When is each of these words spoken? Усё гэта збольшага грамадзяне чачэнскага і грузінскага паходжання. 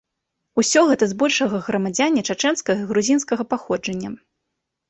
Усё 0.61 0.79
гэта 0.91 1.07
збольшага 1.11 1.59
грамадзяне 1.67 2.21
чачэнскага 2.31 2.79
і 2.87 2.89
грузінскага 2.93 3.43
паходжання. 3.53 4.09